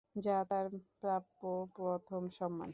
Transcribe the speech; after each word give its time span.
যা 0.15 0.37
তার 0.49 0.65
প্রাপ্ত 1.01 1.41
প্রথম 1.75 2.21
সম্মান। 2.37 2.69